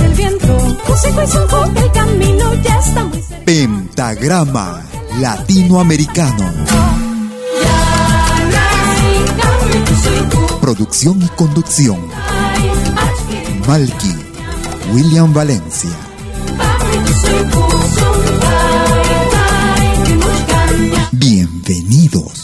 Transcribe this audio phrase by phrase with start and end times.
[0.00, 0.56] el viento,
[1.76, 3.06] el camino ya está.
[3.44, 4.82] Pentagrama
[5.18, 6.50] Latinoamericano.
[10.60, 11.98] Producción y conducción.
[13.66, 14.14] Malky,
[14.92, 15.90] William Valencia.
[21.12, 22.43] Bienvenidos.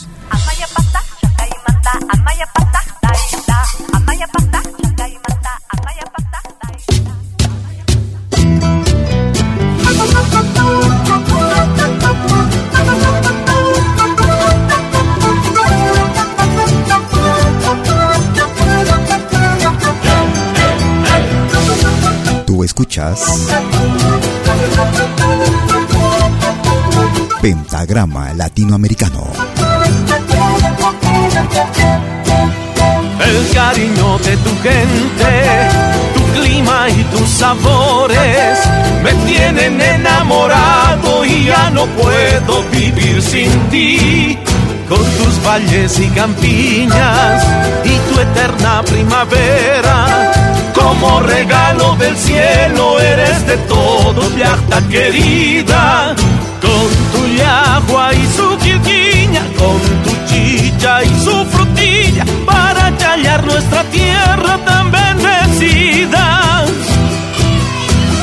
[22.65, 23.49] Escuchas
[27.41, 29.29] Pentagrama Latinoamericano.
[33.25, 35.69] El cariño de tu gente,
[36.15, 38.59] tu clima y tus sabores
[39.03, 44.39] me tienen enamorado y ya no puedo vivir sin ti.
[44.87, 47.43] Con tus valles y campiñas
[47.85, 50.50] y tu eterna primavera
[50.81, 56.15] como regalo del cielo eres de todos, viajta querida.
[56.61, 63.83] Con tu yagua y su quilquiña, con tu chicha y su frutilla, para callar nuestra
[63.85, 66.65] tierra tan bendecida.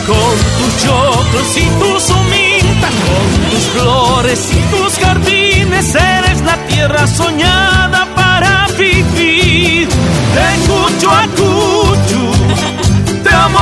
[0.08, 7.08] Con tus choclos y tus humintas, con tus flores y tus jardines, eres la tierra
[7.08, 9.88] soñada para vivir.
[9.88, 11.77] De cucho a cucho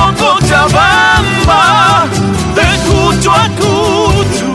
[0.06, 2.06] amo Cochabamba,
[2.54, 4.48] de Cucho a Cucho,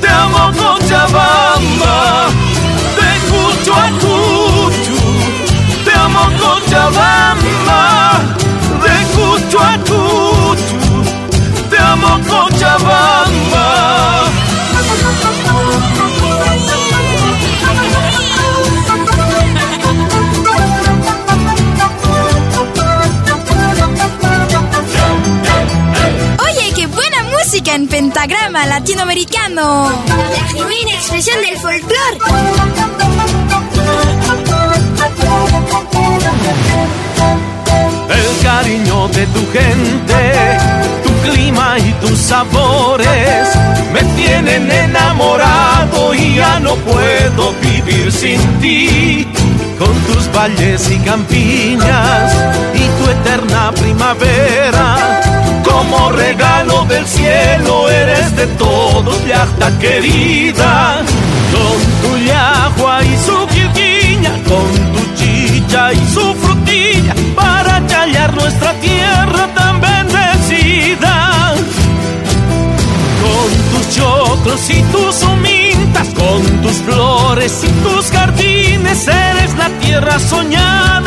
[0.00, 2.28] te amo Cochabamba,
[2.96, 4.96] de Cucho a Cucho,
[5.84, 7.99] te amo Cochabamba,
[27.74, 29.88] en pentagrama latinoamericano.
[30.08, 32.18] La genuina expresión del folclore.
[38.08, 40.32] El cariño de tu gente,
[41.04, 43.48] tu clima y tus sabores
[43.92, 49.28] me tienen enamorado y ya no puedo vivir sin ti.
[49.78, 52.32] Con tus valles y campiñas
[52.74, 55.29] y tu eterna primavera
[55.80, 61.02] como regalo del cielo eres de todos, yachta querida.
[61.54, 68.72] Con tu yagua y su quilquiña, con tu chicha y su frutilla, para callar nuestra
[68.74, 71.54] tierra tan bendecida.
[73.24, 80.18] Con tus choclos y tus humintas, con tus flores y tus jardines, eres la tierra
[80.18, 80.99] soñada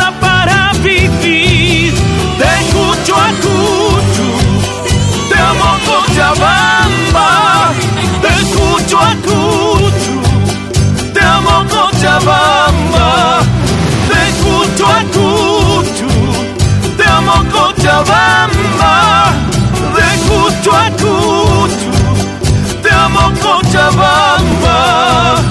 [23.41, 25.41] Cochabamba.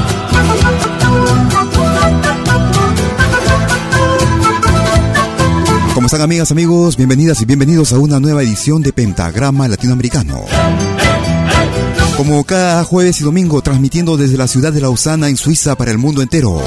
[5.94, 6.96] ¿Cómo están amigas, amigos?
[6.96, 10.40] Bienvenidas y bienvenidos a una nueva edición de Pentagrama Latinoamericano.
[12.16, 15.98] Como cada jueves y domingo, transmitiendo desde la ciudad de Lausana, en Suiza, para el
[15.98, 16.60] mundo entero.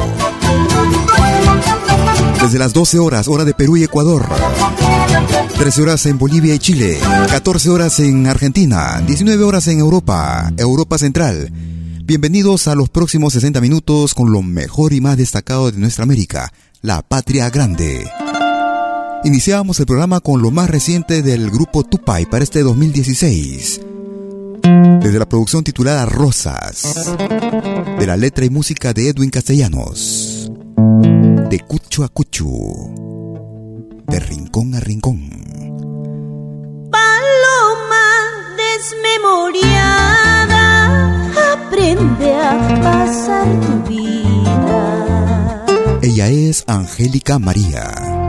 [2.41, 4.27] Desde las 12 horas, hora de Perú y Ecuador.
[5.57, 6.97] 13 horas en Bolivia y Chile,
[7.29, 11.49] 14 horas en Argentina, 19 horas en Europa, Europa Central.
[12.03, 16.51] Bienvenidos a los próximos 60 minutos con lo mejor y más destacado de nuestra América,
[16.81, 18.05] la patria grande.
[19.23, 23.81] Iniciamos el programa con lo más reciente del grupo Tupai para este 2016.
[25.01, 27.15] Desde la producción titulada Rosas,
[27.97, 30.51] de la letra y música de Edwin Castellanos,
[31.49, 32.45] de Cucho a Cucho,
[34.07, 35.29] de rincón a rincón.
[36.91, 38.05] Paloma
[38.57, 45.65] desmemoriada, aprende a pasar tu vida.
[46.01, 48.24] Ella es Angélica María.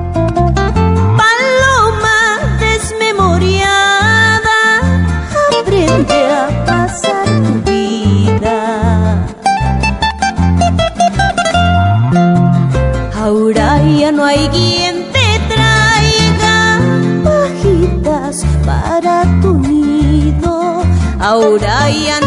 [21.35, 22.26] Nido.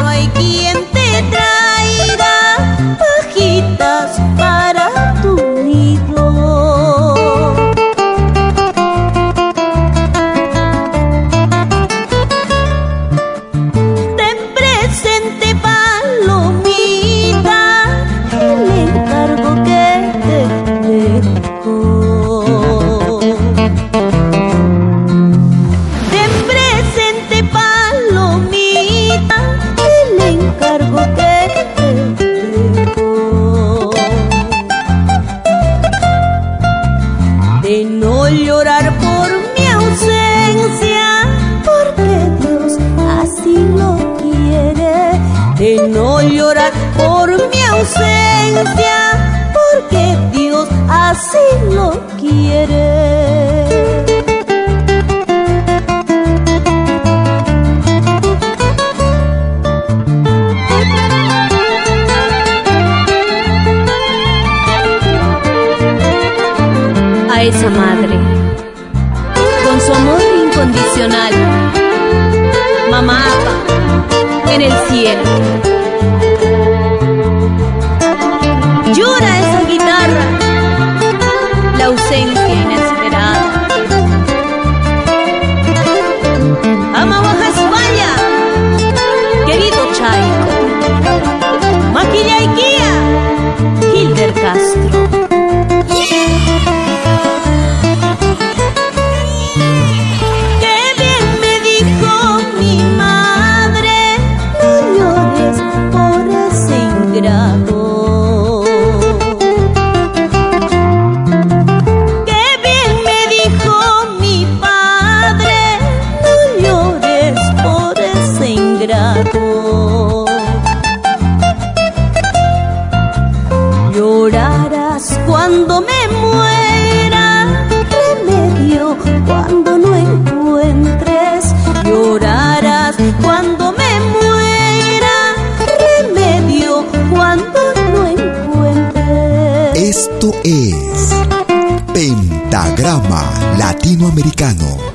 [143.59, 144.88] Latinoamericano.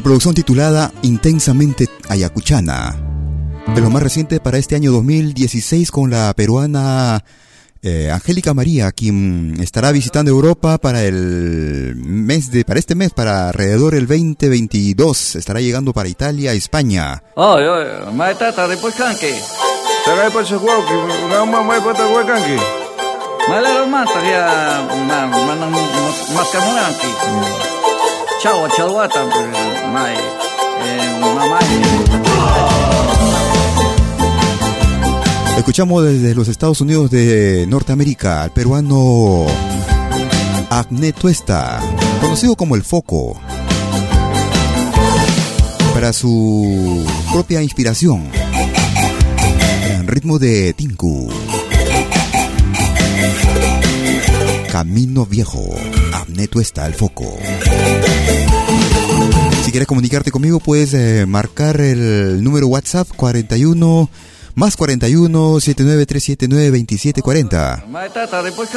[0.00, 2.96] Producción titulada Intensamente Ayacuchana.
[3.74, 7.22] De lo más reciente para este año 2016 con la peruana
[7.82, 13.48] eh, Angélica María, quien estará visitando Europa para el mes de, para este mes, para
[13.48, 15.36] alrededor del 2022.
[15.36, 17.22] Estará llegando para Italia, España.
[17.34, 17.90] Oye, oye,
[18.68, 19.34] después canque.
[20.06, 20.60] Después no
[22.24, 22.56] canque.
[23.66, 23.84] Ya,
[27.40, 27.71] más.
[31.20, 31.58] Mamá.
[35.56, 39.46] Escuchamos desde los Estados Unidos de Norteamérica al peruano
[40.70, 41.80] Agne Tuesta,
[42.20, 43.40] conocido como El Foco,
[45.94, 48.28] para su propia inspiración
[50.12, 51.30] ritmo de Tinku.
[54.70, 55.74] Camino Viejo.
[56.12, 57.38] Abneto está el foco.
[59.62, 64.10] Si quieres comunicarte conmigo, puedes eh, marcar el número WhatsApp 41
[64.54, 67.84] más 41 79379 2740.
[67.88, 68.68] Maetata, después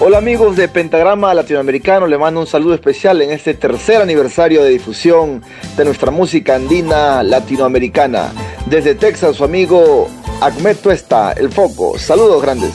[0.00, 4.70] Hola amigos de Pentagrama Latinoamericano, le mando un saludo especial en este tercer aniversario de
[4.70, 5.42] difusión
[5.76, 8.32] de nuestra música andina latinoamericana.
[8.66, 10.08] Desde Texas, su amigo
[10.40, 11.98] Ahmed Tuesta, El Foco.
[11.98, 12.74] Saludos grandes.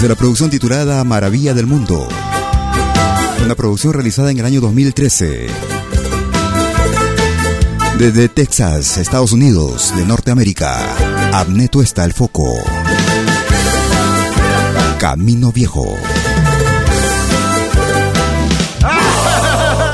[0.00, 2.08] Desde la producción titulada Maravilla del Mundo.
[3.44, 5.46] Una producción realizada en el año 2013.
[7.98, 12.50] Desde Texas, Estados Unidos, de Norteamérica, Abneto está el foco.
[14.98, 15.94] Camino Viejo.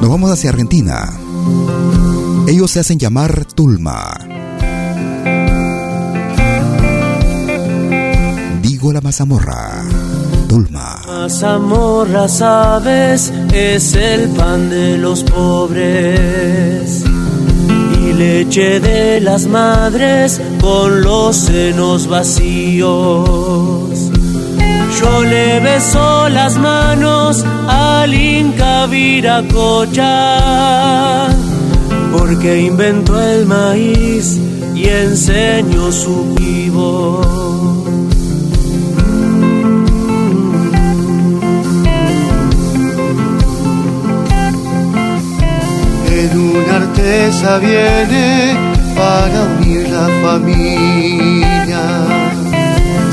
[0.00, 1.12] Nos vamos hacia Argentina.
[2.48, 4.18] Ellos se hacen llamar Tulma.
[8.62, 9.84] Digo la mazamorra.
[10.48, 11.02] Tulma.
[11.06, 17.09] Mazamorra, sabes, es el pan de los pobres
[18.20, 22.90] leche de las madres con los senos vacíos.
[25.00, 30.08] Yo le beso las manos al Inca Viracocha,
[32.12, 34.38] porque inventó el maíz
[34.74, 37.79] y enseñó su vivo.
[46.30, 48.54] En una artesa viene
[48.94, 51.82] para unir la familia,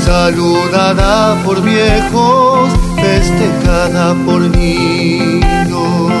[0.04, 6.12] saludada por viejos, festejada por niños.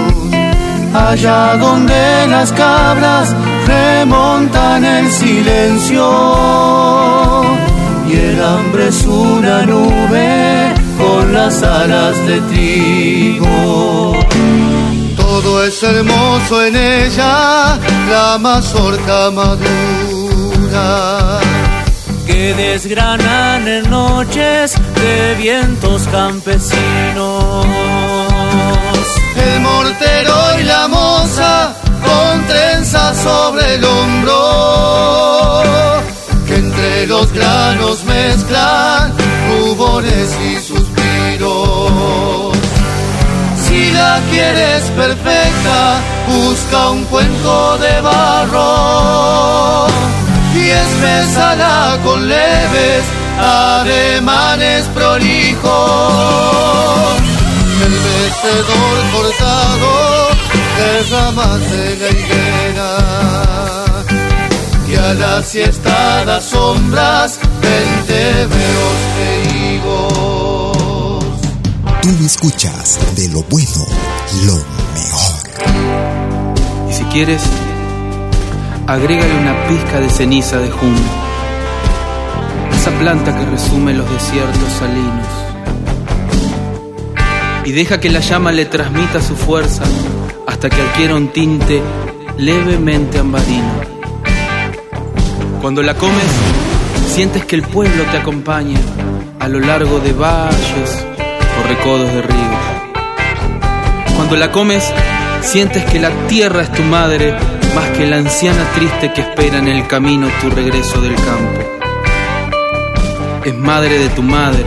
[0.92, 3.32] Allá donde las cabras
[3.66, 6.02] remontan el silencio
[8.08, 14.14] y el hambre es una nube con las alas de trigo.
[15.40, 17.78] Todo es hermoso en ella,
[18.10, 19.60] la mazorca madura.
[22.26, 27.66] Que desgranan en noches de vientos campesinos.
[29.36, 31.72] El mortero y la moza
[32.04, 34.34] con trenzas sobre el hombro,
[36.48, 39.14] que entre los granos mezclan
[39.48, 42.08] rubores y suspiros.
[43.78, 49.86] Si la quieres perfecta, busca un cuenco de barro
[50.52, 53.04] y espésala con leves
[53.38, 55.62] ademanes prolijos.
[57.86, 59.92] El mecedor cortado
[60.78, 62.92] de ramas de la higuera
[64.88, 67.76] y a la siesta das sombras e
[68.42, 69.47] higos.
[72.02, 73.84] Tú me escuchas de lo bueno,
[74.46, 74.54] lo
[74.94, 75.48] mejor.
[76.88, 77.42] Y si quieres,
[78.86, 81.02] agrégale una pizca de ceniza de junio,
[82.72, 85.26] esa planta que resume los desiertos salinos.
[87.64, 89.82] Y deja que la llama le transmita su fuerza
[90.46, 91.82] hasta que adquiera un tinte
[92.38, 93.72] levemente ambarino.
[95.60, 96.30] Cuando la comes,
[97.12, 98.78] sientes que el pueblo te acompaña
[99.40, 101.04] a lo largo de valles
[101.66, 102.58] recodos de ríos.
[104.16, 104.92] Cuando la comes,
[105.42, 107.34] sientes que la tierra es tu madre
[107.74, 111.60] más que la anciana triste que espera en el camino tu regreso del campo.
[113.44, 114.64] Es madre de tu madre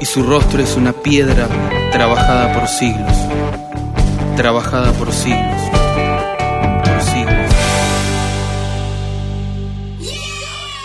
[0.00, 1.48] y su rostro es una piedra
[1.90, 3.16] trabajada por siglos,
[4.36, 5.63] trabajada por siglos,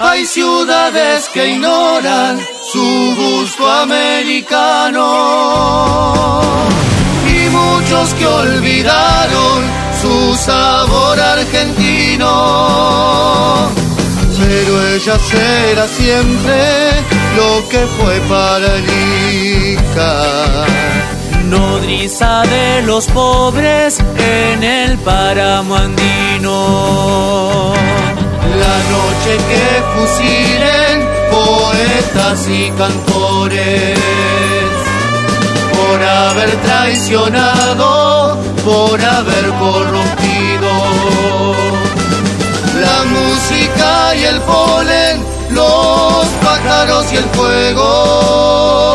[0.02, 2.40] Hay ciudades que ignoran
[2.72, 5.04] su gusto americano
[7.28, 9.66] y muchos que olvidaron
[10.02, 12.28] su sabor argentino.
[14.38, 16.92] Pero ella será siempre
[17.36, 18.86] lo que fue para el
[19.74, 20.66] Ica.
[21.50, 27.74] Nodriza de los pobres en el páramo andino.
[28.64, 30.96] La noche que fusilen
[31.32, 34.00] poetas y cantores
[35.74, 40.70] por haber traicionado, por haber corrompido
[42.80, 48.90] la música y el polen, los pájaros y el fuego.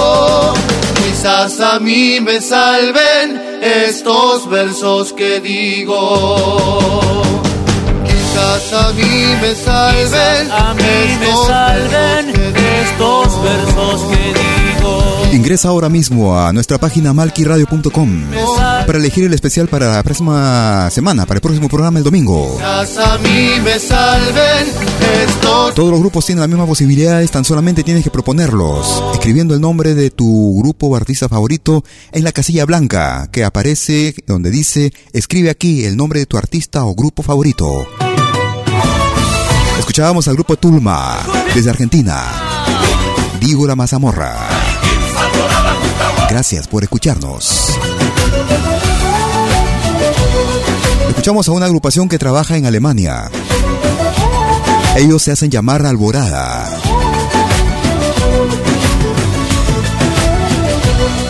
[1.24, 6.36] Quizás a mí me salven estos versos que digo.
[8.34, 10.82] Quizás a mí me salven, a mí
[11.20, 15.14] me salven que estos versos que digo.
[15.32, 18.24] Ingresa ahora mismo a nuestra página malquiradio.com
[18.86, 22.56] para elegir el especial para la próxima semana, para el próximo programa el domingo.
[22.56, 24.66] Quizás a mí me salven
[25.24, 29.60] estos Todos los grupos tienen las mismas posibilidades, tan solamente tienes que proponerlos, escribiendo el
[29.60, 34.92] nombre de tu grupo o artista favorito en la casilla blanca que aparece donde dice
[35.12, 37.86] escribe aquí el nombre de tu artista o grupo favorito.
[39.84, 41.18] Escuchábamos al grupo Tulma
[41.54, 42.24] desde Argentina.
[43.38, 44.34] Digo la mazamorra.
[46.30, 47.68] Gracias por escucharnos.
[51.10, 53.30] Escuchamos a una agrupación que trabaja en Alemania.
[54.96, 56.66] Ellos se hacen llamar Alborada.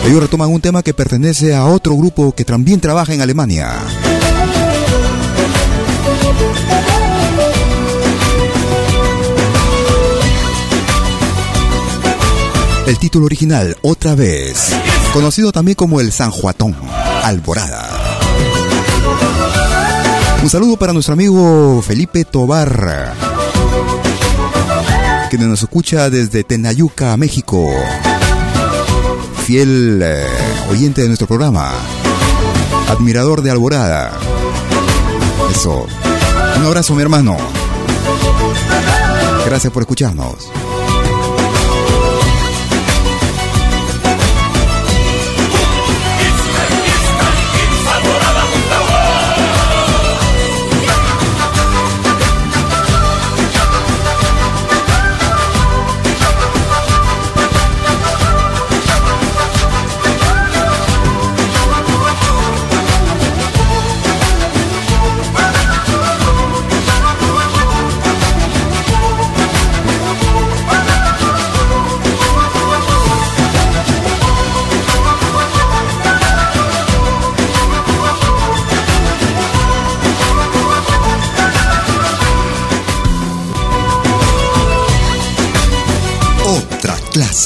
[0.05, 3.73] Ellos retoman un tema que pertenece a otro grupo que también trabaja en Alemania.
[12.87, 14.69] El título original, Otra vez,
[15.11, 16.75] conocido también como el San Juatón,
[17.23, 17.89] Alborada.
[20.43, 23.13] Un saludo para nuestro amigo Felipe Tobar,
[25.31, 27.67] que nos escucha desde Tenayuca, México.
[29.47, 30.27] Fiel eh,
[30.69, 31.71] oyente de nuestro programa,
[32.89, 34.11] admirador de Alborada.
[35.49, 35.87] Eso.
[36.59, 37.35] Un abrazo, mi hermano.
[39.45, 40.49] Gracias por escucharnos.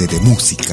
[0.07, 0.68] De música.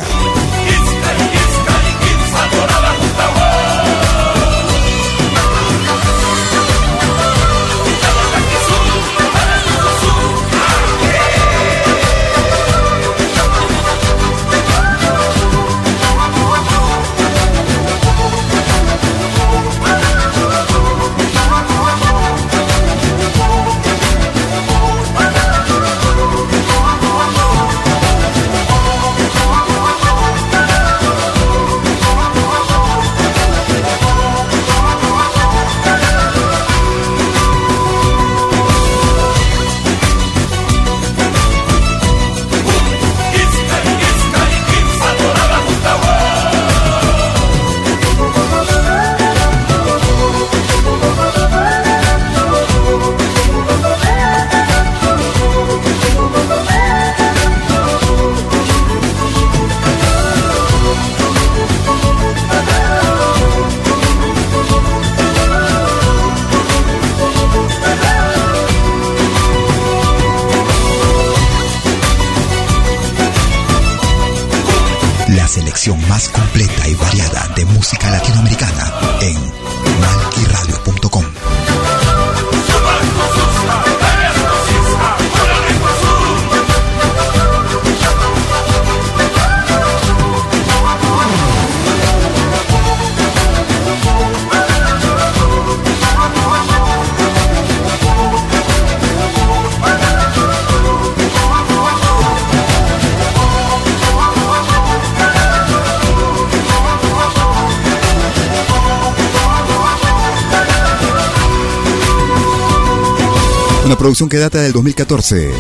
[114.24, 115.50] Que data del 2014.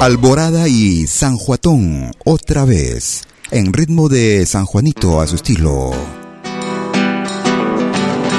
[0.00, 5.92] Alborada y San Juatón, otra vez, en ritmo de San Juanito a su estilo.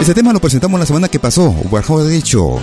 [0.01, 2.60] Este tema lo presentamos la semana que pasó, bajo de hecho.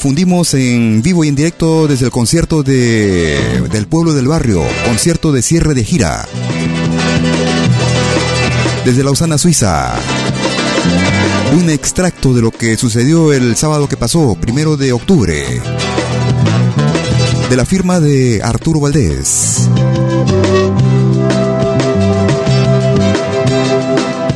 [0.00, 5.30] Fundimos en vivo y en directo desde el concierto de, del pueblo del barrio, concierto
[5.30, 6.26] de cierre de gira.
[8.84, 9.94] Desde Lausana, Suiza
[11.52, 15.60] un extracto de lo que sucedió el sábado que pasó, primero de octubre,
[17.48, 19.68] de la firma de Arturo Valdés.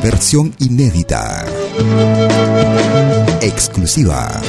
[0.01, 1.45] Versión inédita,
[3.41, 4.41] exclusiva.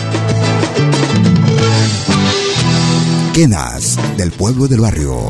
[3.33, 5.29] Quenas del pueblo del barrio.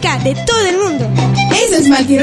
[0.00, 1.06] De todo el mundo.
[1.62, 2.18] Eso es Malqui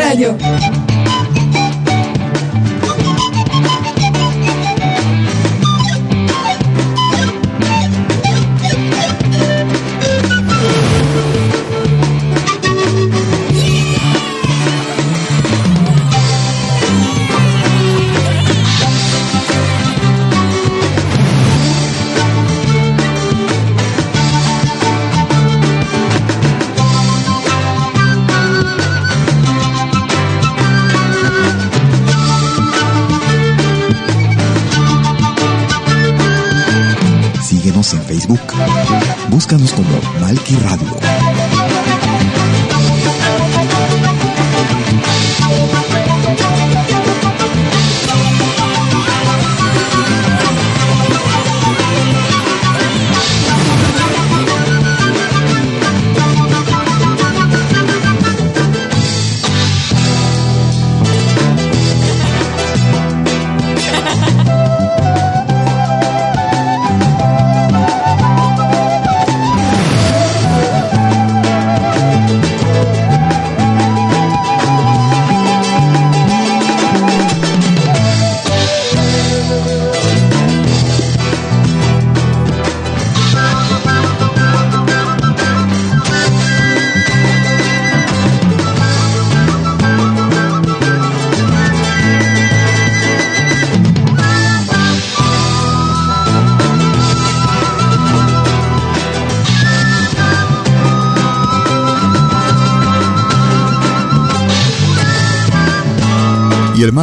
[39.29, 39.87] Búscanos como
[40.19, 42.36] Malki Radio.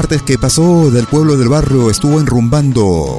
[0.06, 3.16] Que pasó del pueblo del barrio estuvo enrumbando.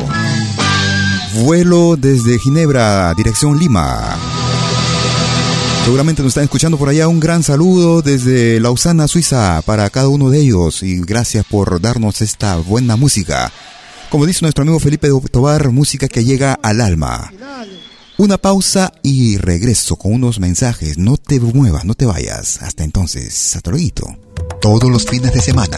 [1.44, 4.16] Vuelo desde Ginebra, dirección Lima.
[5.84, 7.08] Seguramente nos están escuchando por allá.
[7.08, 10.84] Un gran saludo desde Lausana, Suiza, para cada uno de ellos.
[10.84, 13.52] Y gracias por darnos esta buena música.
[14.12, 17.32] Como dice nuestro amigo Felipe Tobar, música que llega al alma.
[18.18, 21.00] Una pausa y regreso con unos mensajes.
[21.00, 22.62] No te muevas, no te vayas.
[22.62, 24.18] Hasta entonces, hasta luego.
[24.62, 25.78] Todos los fines de semana,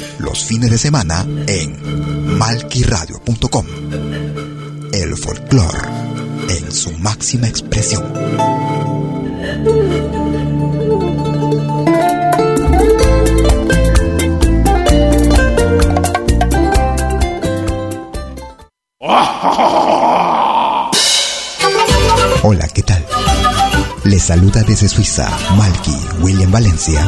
[0.21, 3.65] Los fines de semana en malquiradio.com.
[4.93, 5.79] El folclore
[6.47, 8.03] en su máxima expresión.
[22.43, 23.03] Hola, ¿qué tal?
[24.03, 27.07] Les saluda desde Suiza Malky William Valencia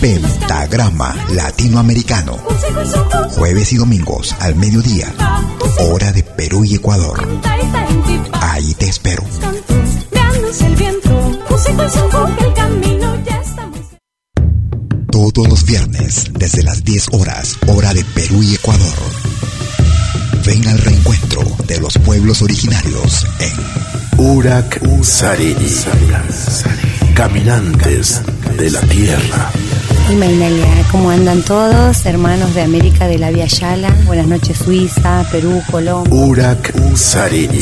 [0.00, 2.38] Pentagrama Latinoamericano.
[3.36, 5.12] Jueves y domingos al mediodía.
[5.78, 7.26] Hora de Perú y Ecuador.
[8.32, 9.22] Ahí te espero.
[15.10, 18.98] Todos los viernes, desde las 10 horas, hora de Perú y Ecuador.
[20.44, 23.52] Ven al reencuentro de los pueblos originarios en
[24.18, 25.66] Urak Sarini.
[27.14, 28.22] Caminantes
[28.56, 29.50] de la Tierra.
[30.10, 32.04] Inalia, ¿cómo andan todos?
[32.04, 33.90] Hermanos de América de la Via Yala.
[34.06, 36.12] Buenas noches, Suiza, Perú, Colombia.
[36.12, 37.60] Urak Sarini.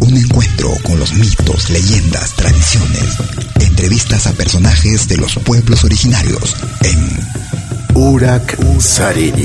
[0.00, 3.16] Un encuentro con los mitos, leyendas, tradiciones.
[3.60, 7.18] Entrevistas a personajes de los pueblos originarios en
[7.94, 9.44] Urak Sarini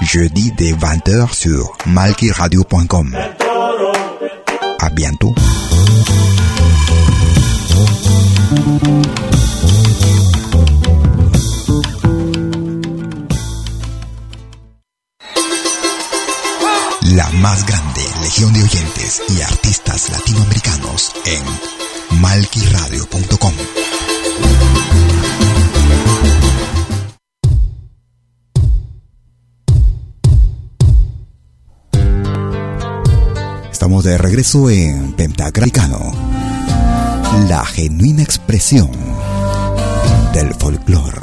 [0.00, 3.16] Jeudi dès 20h sur malkiradio.com.
[4.80, 5.34] À bientôt.
[17.02, 23.54] La más grande legión de oyentes y artistas latinoamericanos en malquiradio.com.
[33.88, 36.12] Estamos de regreso en Pentagrafano,
[37.48, 38.90] la genuina expresión
[40.34, 41.22] del folclore.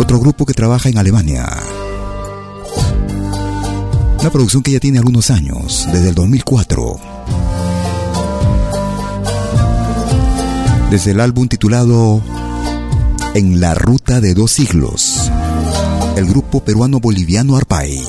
[0.00, 1.46] Otro grupo que trabaja en Alemania.
[4.18, 6.96] Una producción que ya tiene algunos años, desde el 2004.
[10.90, 12.20] Desde el álbum titulado
[13.36, 15.30] En la ruta de dos siglos,
[16.16, 18.02] el grupo peruano-boliviano Arpay.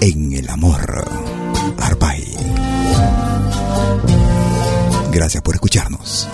[0.00, 1.04] En el amor,
[1.78, 2.24] Arpay.
[5.12, 6.26] Gracias por escucharnos.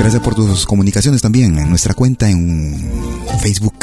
[0.00, 2.84] Gracias por tus comunicaciones también en nuestra cuenta en
[3.40, 3.76] Facebook.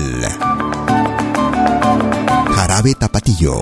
[2.55, 3.61] Jarabe Tapatillo.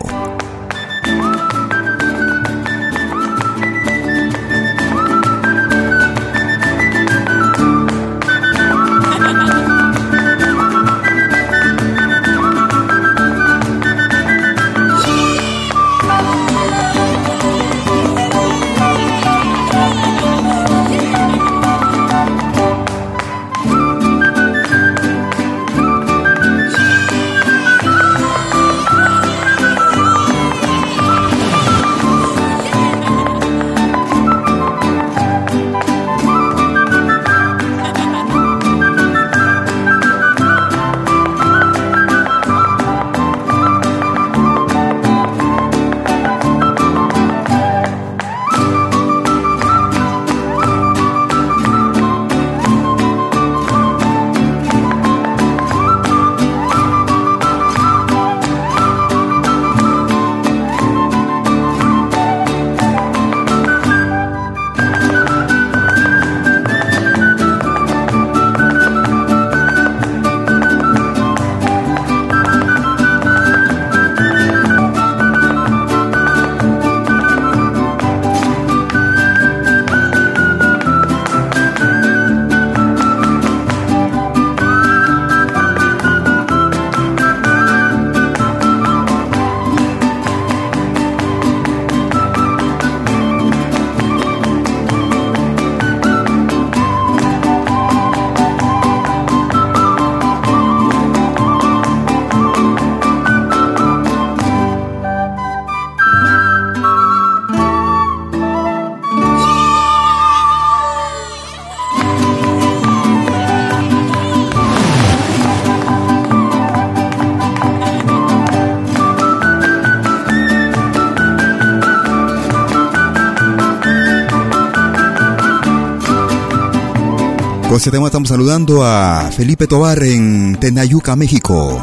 [127.80, 131.82] Este tema estamos saludando a Felipe Tobar en Tenayuca, México.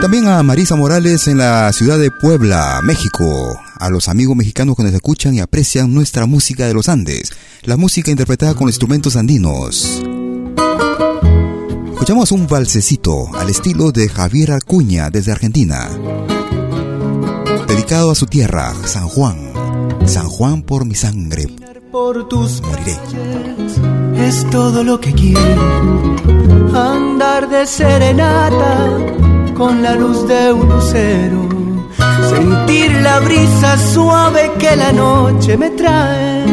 [0.00, 3.58] También a Marisa Morales en la ciudad de Puebla, México.
[3.80, 7.32] A los amigos mexicanos que nos escuchan y aprecian nuestra música de los Andes.
[7.64, 10.00] La música interpretada con instrumentos andinos.
[11.94, 15.90] Escuchamos un valsecito al estilo de Javier Acuña desde Argentina.
[17.66, 19.50] Dedicado a su tierra, San Juan.
[20.06, 21.48] San Juan por mi sangre.
[21.98, 22.94] Por tus Moriré.
[24.28, 25.62] es todo lo que quiero.
[26.74, 28.74] Andar de serenata
[29.54, 31.48] con la luz de un lucero.
[32.28, 36.44] Sentir la brisa suave que la noche me trae.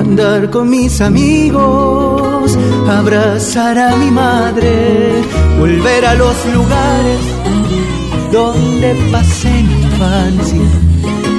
[0.00, 2.58] Andar con mis amigos,
[2.88, 5.22] abrazar a mi madre,
[5.60, 7.20] volver a los lugares
[8.32, 10.87] donde pasé mi infancia.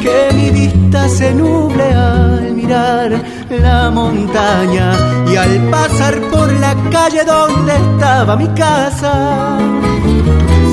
[0.10, 3.12] Que mi vista se nuble al mirar
[3.50, 4.88] la montaña
[5.32, 9.60] y al pasar por la calle donde estaba mi casa.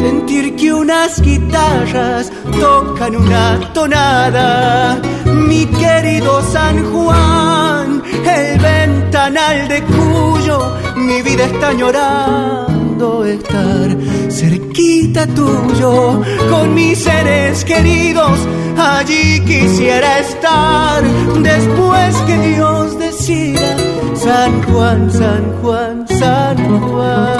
[0.01, 4.99] Sentir que unas guitarras tocan una tonada.
[5.49, 8.03] Mi querido San Juan,
[8.37, 10.59] el ventanal de cuyo
[10.97, 13.97] mi vida está llorando estar
[14.31, 18.39] cerquita tuyo con mis seres queridos.
[18.79, 21.03] Allí quisiera estar
[21.43, 23.77] después que Dios decida
[24.15, 27.39] San Juan, San Juan, San Juan.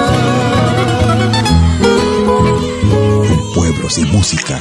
[3.31, 4.61] Un pueblo sin música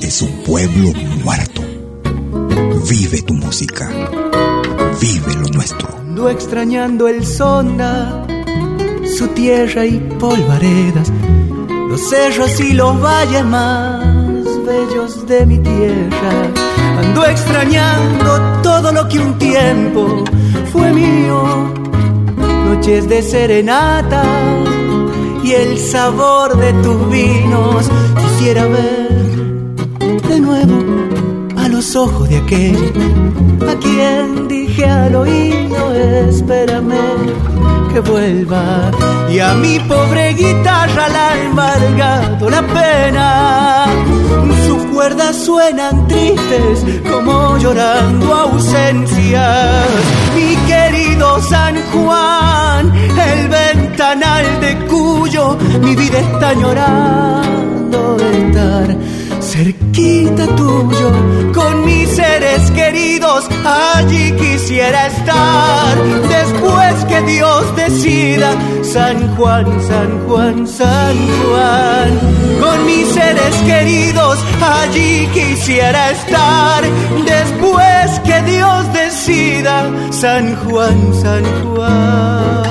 [0.00, 0.92] es un pueblo
[1.24, 1.62] muerto.
[2.88, 3.90] Vive tu música.
[5.00, 5.88] Vive lo nuestro.
[6.16, 8.26] Ando extrañando el sonda,
[9.16, 11.10] su tierra y polvaredas,
[11.88, 14.04] los cerros y los valles más
[14.66, 16.32] bellos de mi tierra.
[16.98, 20.22] Ando extrañando todo lo que un tiempo
[20.70, 21.72] fue mío.
[22.66, 24.22] Noches de serenata
[25.42, 27.90] y el sabor de tus vinos.
[28.20, 30.76] Quisiera ver de nuevo
[31.56, 32.76] a los ojos de aquel
[33.66, 35.94] a quien dije al oído,
[36.28, 38.90] espérame vuelva.
[39.30, 43.86] Y a mi pobre guitarra la ha embargado la pena.
[44.66, 49.86] Sus cuerdas suenan tristes como llorando ausencias.
[50.34, 52.92] Mi querido San Juan,
[53.30, 59.05] el ventanal de cuyo mi vida está llorando estar
[59.96, 61.10] cerquita tuyo,
[61.54, 65.96] con mis seres queridos, allí quisiera estar.
[66.28, 72.20] Después que Dios decida, San Juan, San Juan, San Juan,
[72.60, 76.84] con mis seres queridos, allí quisiera estar.
[77.24, 82.66] Después que Dios decida, San Juan, San Juan.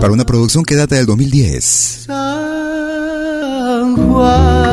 [0.00, 2.04] Para una producción que data del 2010.
[2.06, 2.39] San.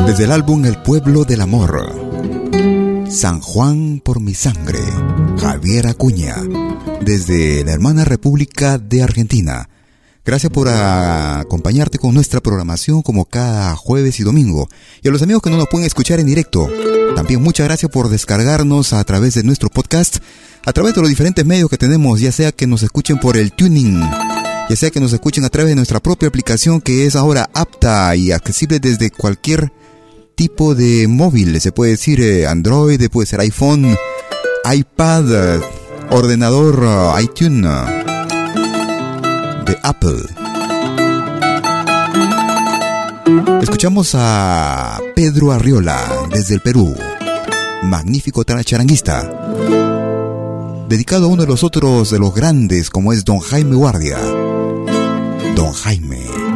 [0.06, 1.94] Desde el álbum El Pueblo del Amor.
[3.10, 4.80] San Juan por mi sangre.
[5.38, 6.36] Javier Acuña.
[7.00, 9.68] Desde la hermana República de Argentina.
[10.24, 14.68] Gracias por acompañarte con nuestra programación como cada jueves y domingo.
[15.02, 16.68] Y a los amigos que no nos pueden escuchar en directo,
[17.16, 20.18] también muchas gracias por descargarnos a través de nuestro podcast,
[20.66, 23.52] a través de los diferentes medios que tenemos, ya sea que nos escuchen por el
[23.52, 24.02] tuning,
[24.68, 28.14] ya sea que nos escuchen a través de nuestra propia aplicación que es ahora apta
[28.16, 29.72] y accesible desde cualquier
[30.34, 33.96] tipo de móvil, se puede decir eh, Android, puede ser iPhone,
[34.72, 35.60] iPad, eh,
[36.10, 37.68] ordenador, eh, iTunes
[39.66, 40.22] de Apple.
[43.62, 46.94] Escuchamos a Pedro Arriola desde el Perú,
[47.82, 49.28] magnífico charanguista,
[50.88, 54.18] dedicado a uno de los otros de los grandes como es Don Jaime Guardia.
[55.58, 56.47] Don Jaime.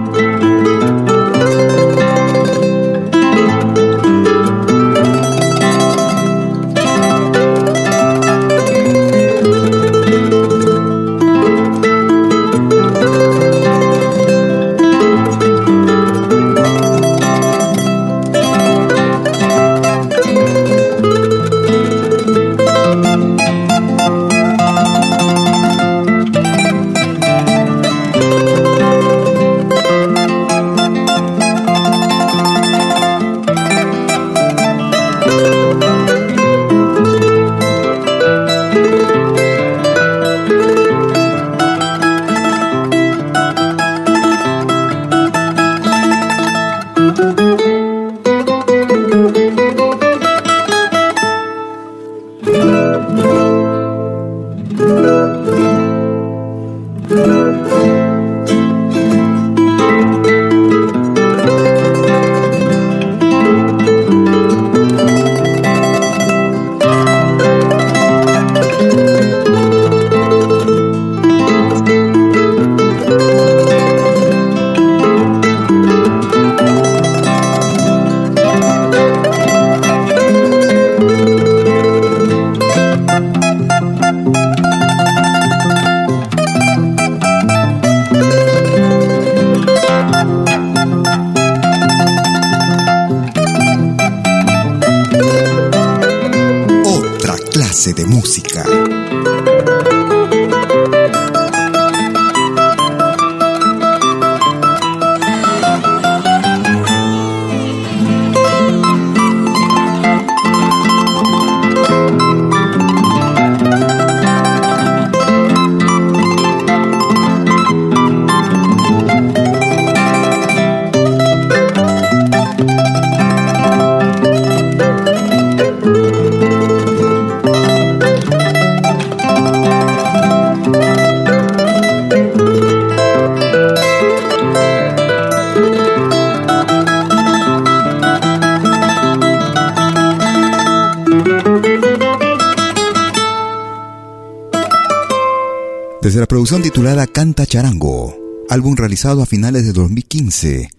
[146.43, 148.17] Producción titulada Canta Charango,
[148.51, 150.71] álbum realizado a finales de 2015,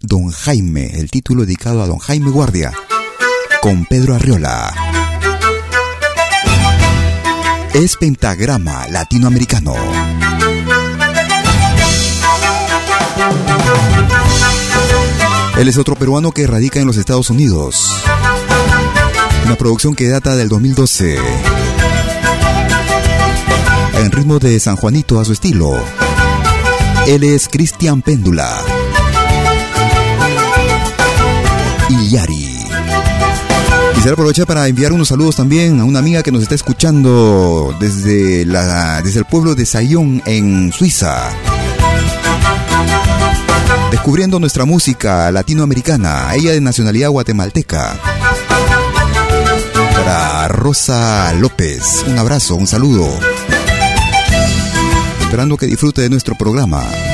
[0.00, 2.72] Don Jaime, el título dedicado a Don Jaime Guardia,
[3.62, 4.74] con Pedro Arriola.
[7.74, 9.76] es Pentagrama Latinoamericano.
[15.56, 18.02] Él es otro peruano que radica en los Estados Unidos.
[19.46, 21.43] Una producción que data del 2012.
[23.98, 25.72] En ritmo de San Juanito a su estilo.
[27.06, 28.48] Él es Cristian Péndula.
[32.08, 32.54] Yari.
[33.94, 38.44] Quisiera aprovechar para enviar unos saludos también a una amiga que nos está escuchando desde,
[38.44, 41.30] la, desde el pueblo de Sayón en Suiza.
[43.90, 47.96] Descubriendo nuestra música latinoamericana, ella de nacionalidad guatemalteca.
[49.94, 53.08] Para Rosa López, un abrazo, un saludo.
[55.34, 57.13] Esperando que disfrute de nuestro programa.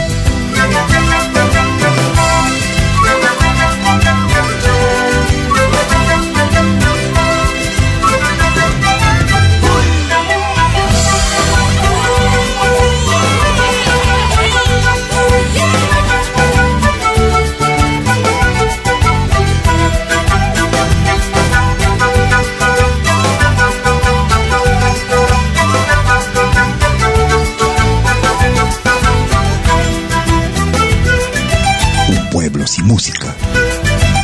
[32.91, 33.37] Música.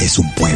[0.01, 0.56] Es un pueblo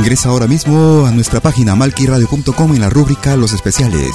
[0.00, 4.10] Ingresa ahora mismo a nuestra página malquiradio.com en la rúbrica Los Especiales.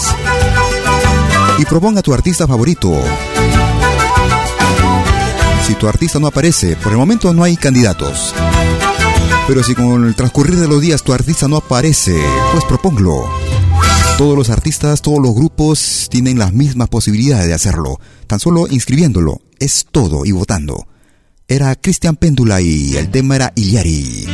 [1.60, 2.92] Y proponga a tu artista favorito.
[5.68, 8.34] Si tu artista no aparece, por el momento no hay candidatos.
[9.48, 12.20] Pero si con el transcurrir de los días tu artista no aparece,
[12.52, 13.30] pues propónglo.
[14.18, 18.00] Todos los artistas, todos los grupos tienen las mismas posibilidades de hacerlo.
[18.26, 20.88] Tan solo inscribiéndolo, es todo y votando.
[21.48, 24.26] Era Cristian Péndula y el tema era Iliari.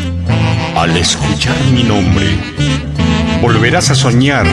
[0.75, 2.27] Al escuchar mi nombre,
[3.41, 4.45] volverás a soñar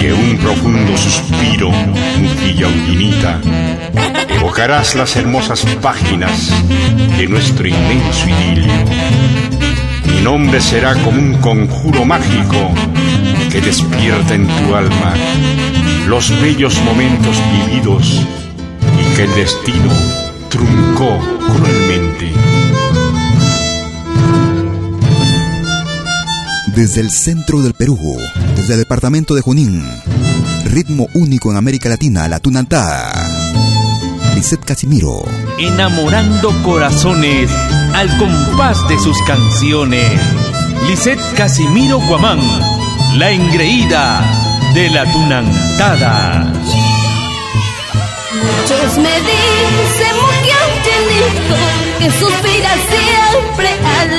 [0.00, 3.40] que un profundo suspiro, mujilla undinita,
[4.30, 6.50] evocarás las hermosas páginas
[7.18, 8.72] de nuestro inmenso idilio.
[10.06, 12.70] Mi nombre será como un conjuro mágico
[13.52, 15.14] que despierta en tu alma
[16.06, 18.22] los bellos momentos vividos
[19.00, 19.92] y que el destino
[20.48, 21.18] truncó
[21.52, 22.53] cruelmente.
[26.74, 27.98] Desde el centro del Perú,
[28.56, 29.84] desde el departamento de Junín.
[30.64, 33.12] Ritmo único en América Latina, la tunantá.
[34.34, 35.24] Lisette Casimiro.
[35.58, 37.50] Enamorando corazones
[37.94, 40.10] al compás de sus canciones.
[40.88, 42.40] Lisette Casimiro Guamán,
[43.18, 44.20] la engreída
[44.74, 46.52] de la tunantada.
[48.42, 50.16] Muchos me dicen
[50.64, 51.56] angelito
[51.98, 53.68] que suspira siempre
[54.00, 54.10] al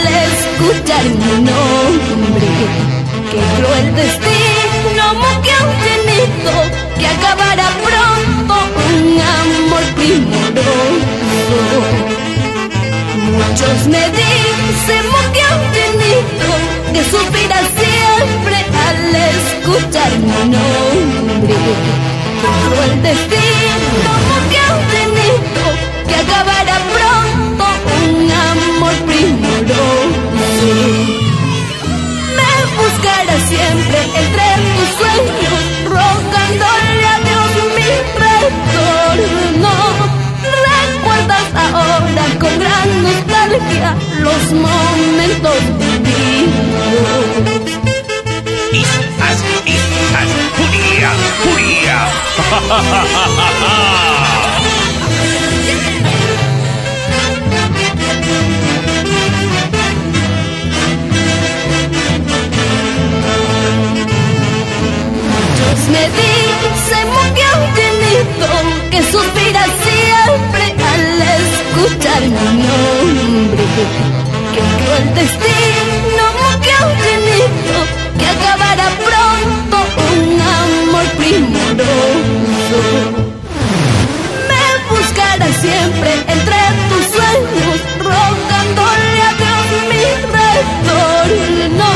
[0.56, 2.50] escuchar mi nombre.
[3.32, 6.54] Que cruel destino muy angelito
[6.98, 8.56] que acabará pronto
[8.88, 11.80] un amor primoroso.
[13.38, 16.50] Muchos me dicen muy angelito
[16.94, 21.56] que suspira siempre al escuchar mi nombre
[23.02, 24.14] destino
[24.50, 25.64] que han tenido
[26.08, 27.66] que acabará pronto
[28.04, 29.55] un amor primoroso.
[33.48, 37.90] Siempre entre tus sueños, rogándole a Dios mi
[38.24, 39.74] retorno.
[40.72, 43.90] Recuerdas ahora con gran nostalgia
[44.20, 47.36] los momentos vividos.
[48.74, 51.10] Isas, isas, furia,
[51.44, 51.98] furia.
[69.16, 73.64] que suspirar siempre al escuchar mi nombre.
[74.54, 76.26] Que cruel destino
[76.62, 77.78] que tenido
[78.20, 79.78] que acabará pronto
[80.12, 82.80] un amor primoroso.
[84.50, 86.60] Me buscará siempre entre
[86.90, 90.06] tus sueños, rogándole a Dios mi
[90.38, 91.90] retorno.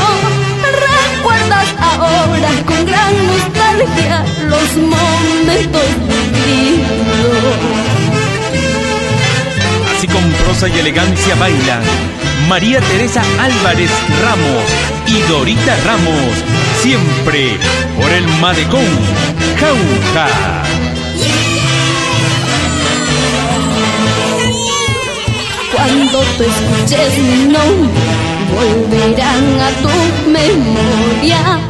[0.88, 6.89] Recuerdas ahora con gran nostalgia los momentos vividos.
[10.50, 11.80] Y elegancia bailan
[12.48, 13.90] María Teresa Álvarez
[14.20, 14.64] Ramos
[15.06, 16.34] y Dorita Ramos,
[16.82, 17.56] siempre
[17.96, 18.84] por el Madecón,
[19.58, 20.28] Jauja.
[25.72, 28.00] Cuando tú escuches mi nombre,
[28.52, 31.60] volverán a tu memoria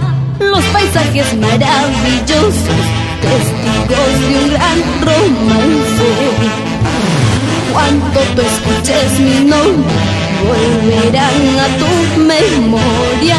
[0.40, 2.80] los paisajes maravillosos,
[3.20, 6.69] testigos de un gran romance.
[7.80, 9.94] Cuando tú escuches mi nombre,
[10.46, 13.38] volverán a tu memoria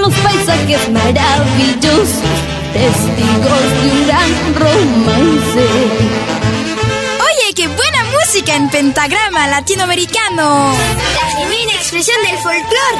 [0.00, 2.36] los paisajes maravillosos,
[2.72, 5.66] testigos de un gran romance.
[7.22, 10.74] Oye, qué buena música en pentagrama latinoamericano.
[11.14, 12.98] La genuina expresión del folclore.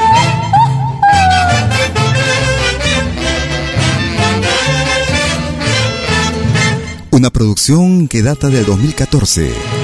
[7.11, 9.82] Una producción que data del 2014.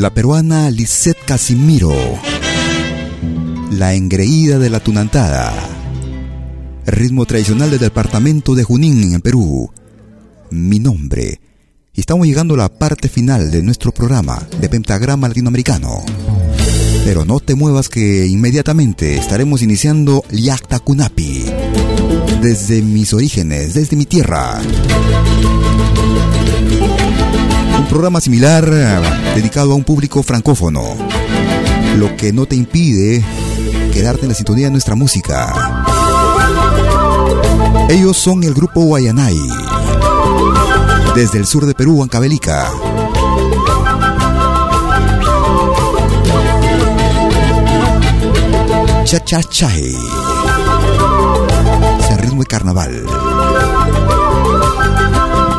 [0.00, 1.94] La peruana Lisette Casimiro.
[3.72, 5.52] La engreída de la tunantada.
[6.86, 9.70] Ritmo tradicional del departamento de Junín en Perú.
[10.48, 11.38] Mi nombre.
[11.92, 16.02] Y estamos llegando a la parte final de nuestro programa de Pentagrama Latinoamericano.
[17.04, 21.44] Pero no te muevas que inmediatamente estaremos iniciando Liacta Kunapi.
[22.40, 24.62] Desde mis orígenes, desde mi tierra.
[27.90, 30.80] Programa similar eh, dedicado a un público francófono.
[31.96, 33.24] Lo que no te impide
[33.92, 35.52] quedarte en la sintonía de nuestra música.
[37.88, 39.36] Ellos son el grupo Guayanay.
[41.16, 42.70] Desde el sur de Perú, Ancabelica.
[49.04, 49.96] Cha Cha Chai.
[51.98, 53.04] Ese ritmo de carnaval.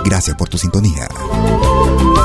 [0.06, 1.10] Gracias por tu sintonía.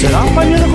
[0.00, 0.70] Será pañuelos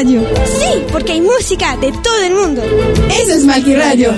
[0.00, 0.24] radio.
[0.46, 2.62] Sí, porque hay música de todo el mundo.
[3.22, 4.14] Eso es Malqui Radio.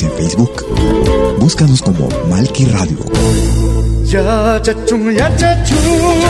[0.00, 0.64] En Facebook.
[1.40, 2.98] Búscanos como Malki Radio.
[4.04, 6.20] Ya chachum ya chachum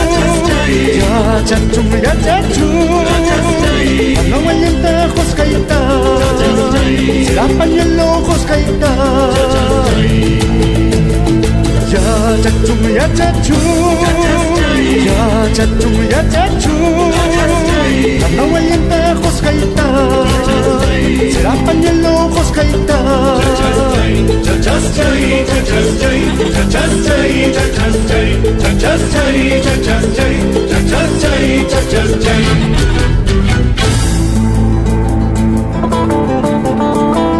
[0.97, 3.05] Ya chachum ya chachum
[7.35, 7.51] Ya
[12.41, 13.07] chachum ya.
[13.15, 13.59] Chachum
[15.05, 17.28] Ya chachum ya chachum
[18.25, 19.85] Anahuayenta hoscaita
[21.31, 22.97] Será pañuelo hoscaita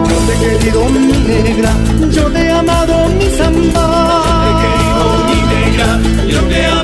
[0.07, 1.71] Yo te he querido mi negra,
[2.11, 3.85] yo te he amado mi samba.
[4.45, 5.87] Yo te he querido mi negra,
[6.27, 6.78] yo te he amado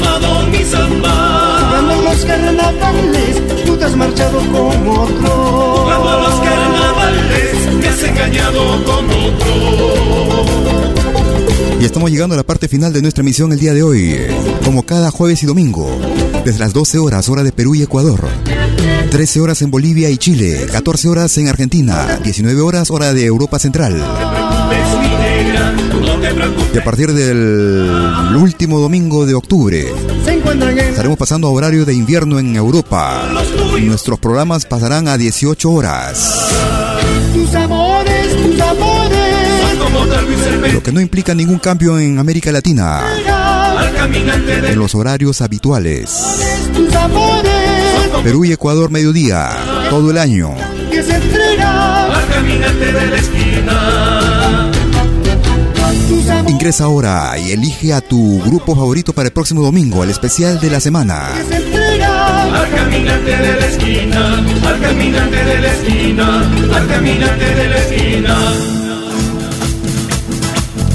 [2.15, 5.83] los carnavales, tú te has marchado con otro.
[5.83, 10.45] Jugando los carnavales, me has engañado con otro.
[11.79, 14.17] Y estamos llegando a la parte final de nuestra emisión el día de hoy.
[14.63, 15.89] Como cada jueves y domingo,
[16.45, 18.21] desde las 12 horas, hora de Perú y Ecuador.
[19.11, 23.59] 13 horas en Bolivia y Chile, 14 horas en Argentina, 19 horas hora de Europa
[23.59, 24.01] Central.
[26.73, 29.85] Y a partir del último domingo de octubre,
[30.23, 33.23] Se encuentran en estaremos pasando a horario de invierno en Europa.
[33.81, 36.49] Nuestros programas pasarán a 18 horas,
[37.33, 39.15] tus amores, tus amores.
[40.73, 43.01] Lo que no implica ningún cambio en América Latina,
[43.77, 46.11] al caminante de en los horarios habituales.
[46.73, 47.51] tus amores.
[48.23, 49.49] Perú y Ecuador mediodía,
[49.89, 50.53] todo el año.
[50.91, 54.44] que se entrega al caminante de la esquina.
[56.47, 60.69] Ingresa ahora y elige a tu grupo favorito para el próximo domingo, el especial de
[60.69, 61.33] la semana.
[61.35, 68.37] al caminante de la esquina, al caminante de la esquina, al caminante de la esquina.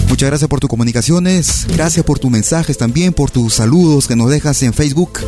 [0.08, 4.28] Muchas gracias por tus comunicaciones, gracias por tus mensajes también, por tus saludos que nos
[4.30, 5.20] dejas en Facebook.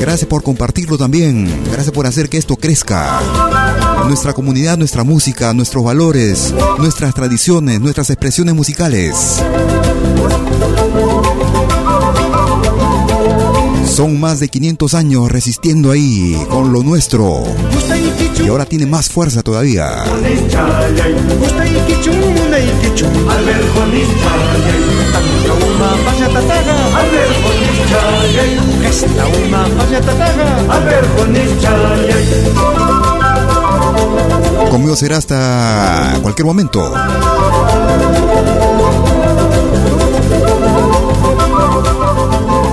[0.00, 3.20] Gracias por compartirlo también, gracias por hacer que esto crezca.
[4.06, 9.42] Nuestra comunidad, nuestra música, nuestros valores, nuestras tradiciones, nuestras expresiones musicales.
[13.86, 17.44] Son más de 500 años resistiendo ahí con lo nuestro.
[18.44, 20.04] Y ahora tiene más fuerza todavía.
[21.38, 23.06] Gusta y kichuna y kichu,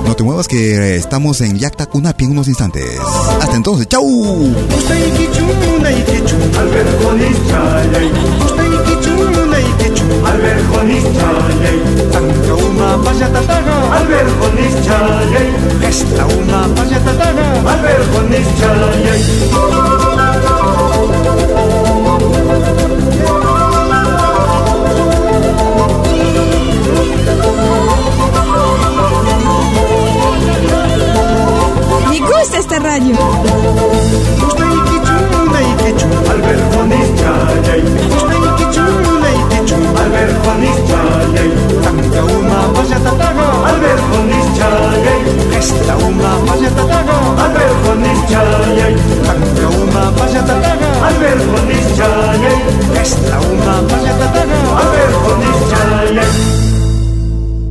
[0.08, 2.98] No te muevas que estamos en Yacta Cunapi en unos instantes.
[3.42, 4.06] Hasta entonces, ¡chau!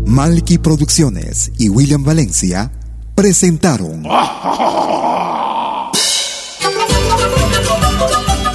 [0.07, 2.70] Malky Producciones y William Valencia
[3.14, 4.03] presentaron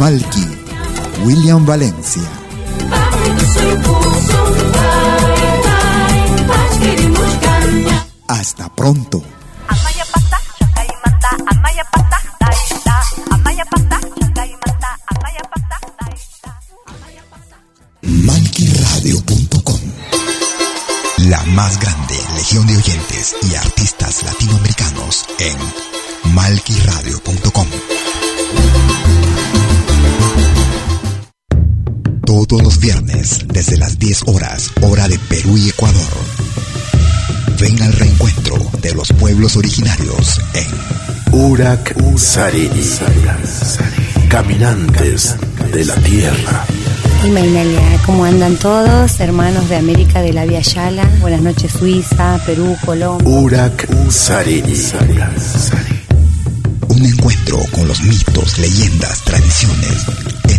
[0.00, 0.46] Malky,
[1.24, 2.22] William Valencia.
[8.28, 9.22] Hasta pronto.
[18.02, 19.80] Malquiradio.com
[21.28, 25.56] La más grande legión de oyentes y artistas latinoamericanos en
[26.34, 27.43] malquiradio.com.
[33.64, 36.12] desde las 10 horas, hora de Perú y Ecuador.
[37.58, 40.66] Ven al reencuentro de los pueblos originarios en
[41.32, 42.68] Urak Sarini.
[44.28, 45.36] Caminantes
[45.72, 46.66] de la tierra.
[47.24, 49.18] Y Mainalia, ¿cómo andan todos?
[49.18, 51.08] Hermanos de América de la Via Yala.
[51.22, 53.26] Buenas noches, Suiza, Perú, Colombia.
[53.26, 54.74] Urak Sarini.
[56.88, 60.04] Un encuentro con los mitos, leyendas, tradiciones,